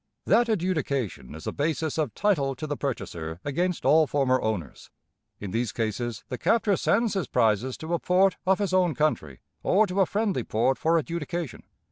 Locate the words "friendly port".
10.07-10.79